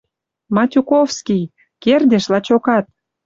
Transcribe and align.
Матюковский!.. 0.55 1.43
Кердеш 1.83 2.25
лачокат. 2.31 2.85